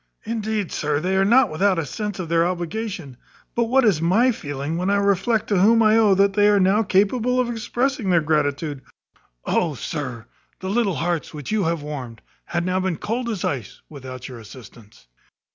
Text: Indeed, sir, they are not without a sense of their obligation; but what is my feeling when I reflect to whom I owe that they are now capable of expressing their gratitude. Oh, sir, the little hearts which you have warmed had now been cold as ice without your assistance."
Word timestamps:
Indeed, 0.23 0.71
sir, 0.71 0.99
they 0.99 1.15
are 1.15 1.23
not 1.23 1.51
without 1.51 1.77
a 1.77 1.85
sense 1.85 2.17
of 2.17 2.27
their 2.27 2.43
obligation; 2.43 3.17
but 3.53 3.65
what 3.65 3.85
is 3.85 4.01
my 4.01 4.31
feeling 4.31 4.75
when 4.75 4.89
I 4.89 4.95
reflect 4.95 5.45
to 5.49 5.59
whom 5.59 5.83
I 5.83 5.95
owe 5.95 6.15
that 6.15 6.33
they 6.33 6.49
are 6.49 6.59
now 6.59 6.81
capable 6.81 7.39
of 7.39 7.51
expressing 7.51 8.09
their 8.09 8.19
gratitude. 8.19 8.81
Oh, 9.45 9.75
sir, 9.75 10.25
the 10.59 10.71
little 10.71 10.95
hearts 10.95 11.35
which 11.35 11.51
you 11.51 11.65
have 11.65 11.83
warmed 11.83 12.23
had 12.45 12.65
now 12.65 12.79
been 12.79 12.97
cold 12.97 13.29
as 13.29 13.45
ice 13.45 13.81
without 13.89 14.27
your 14.27 14.39
assistance." 14.39 15.05